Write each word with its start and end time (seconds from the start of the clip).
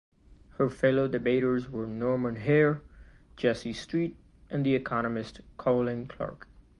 Her 0.57 0.67
fellow 0.67 1.07
debaters 1.07 1.69
were 1.69 1.85
Norman 1.85 2.35
Haire, 2.37 2.81
Jessie 3.37 3.73
Street 3.73 4.17
and 4.49 4.65
the 4.65 4.73
economist 4.73 5.41
Colin 5.57 6.07
Clark. 6.07 6.47